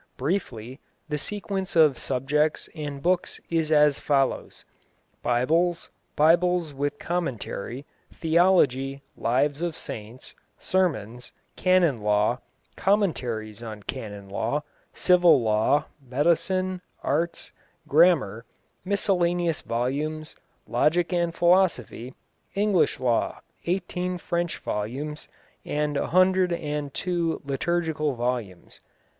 [0.17, 0.79] Briefly,
[1.09, 4.65] the sequence of subjects and books is as follows:
[5.21, 12.39] Bibles, Bibles with commentary, theology, lives of saints, sermons, canon law,
[12.75, 17.51] commentaries on canon law, civil law, medicine, arts,
[17.87, 18.43] grammar,
[18.83, 20.35] miscellaneous volumes,
[20.67, 22.15] logic and philosophy,
[22.55, 25.27] English law, eighteen French volumes,
[25.63, 28.81] and a hundred and two liturgical volumes.